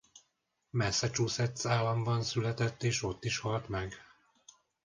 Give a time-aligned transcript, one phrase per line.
[0.71, 3.93] Massachusetts államban született és ott is halt meg.